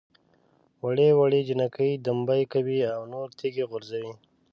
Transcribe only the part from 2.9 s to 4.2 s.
او نور تیږه غورځوي.